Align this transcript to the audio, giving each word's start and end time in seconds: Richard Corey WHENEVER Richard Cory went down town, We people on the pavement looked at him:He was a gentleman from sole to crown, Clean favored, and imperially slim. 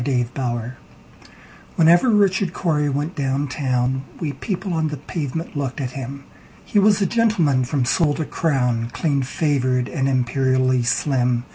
Richard 0.01 0.33
Corey 0.33 0.71
WHENEVER 1.75 2.09
Richard 2.09 2.53
Cory 2.53 2.89
went 2.89 3.15
down 3.15 3.47
town, 3.47 4.03
We 4.19 4.33
people 4.33 4.73
on 4.73 4.87
the 4.87 4.97
pavement 4.97 5.55
looked 5.55 5.79
at 5.79 5.91
him:He 5.91 6.79
was 6.79 7.03
a 7.03 7.05
gentleman 7.05 7.65
from 7.65 7.85
sole 7.85 8.15
to 8.15 8.25
crown, 8.25 8.89
Clean 8.93 9.21
favored, 9.21 9.87
and 9.87 10.09
imperially 10.09 10.81
slim. 10.81 11.43